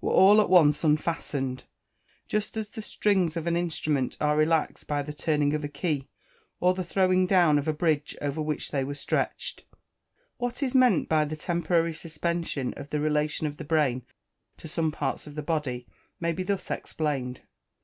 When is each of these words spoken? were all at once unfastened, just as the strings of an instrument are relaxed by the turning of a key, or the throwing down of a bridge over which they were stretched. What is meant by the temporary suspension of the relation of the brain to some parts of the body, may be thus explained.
were 0.00 0.10
all 0.10 0.40
at 0.40 0.50
once 0.50 0.82
unfastened, 0.82 1.62
just 2.26 2.56
as 2.56 2.68
the 2.68 2.82
strings 2.82 3.36
of 3.36 3.46
an 3.46 3.54
instrument 3.56 4.16
are 4.20 4.36
relaxed 4.36 4.88
by 4.88 5.02
the 5.04 5.12
turning 5.12 5.54
of 5.54 5.62
a 5.62 5.68
key, 5.68 6.08
or 6.58 6.74
the 6.74 6.82
throwing 6.82 7.26
down 7.28 7.60
of 7.60 7.68
a 7.68 7.72
bridge 7.72 8.16
over 8.20 8.42
which 8.42 8.72
they 8.72 8.82
were 8.82 8.92
stretched. 8.96 9.66
What 10.36 10.64
is 10.64 10.74
meant 10.74 11.08
by 11.08 11.24
the 11.26 11.36
temporary 11.36 11.94
suspension 11.94 12.74
of 12.74 12.90
the 12.90 12.98
relation 12.98 13.46
of 13.46 13.56
the 13.56 13.62
brain 13.62 14.04
to 14.56 14.66
some 14.66 14.90
parts 14.90 15.28
of 15.28 15.36
the 15.36 15.42
body, 15.44 15.86
may 16.18 16.32
be 16.32 16.42
thus 16.42 16.72
explained. 16.72 17.42